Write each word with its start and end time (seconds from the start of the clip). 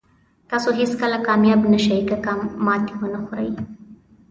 تاسو 0.49 0.69
هېڅکله 0.79 1.17
کامیاب 1.27 1.61
نه 1.73 1.79
شئ 1.85 1.99
که 2.07 2.31
ماتې 2.65 2.93
ونه 3.01 3.19
خورئ. 3.25 3.49